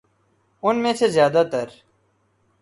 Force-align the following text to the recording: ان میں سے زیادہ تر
ان 0.63 0.75
میں 0.83 0.93
سے 0.93 1.07
زیادہ 1.07 1.43
تر 1.51 1.67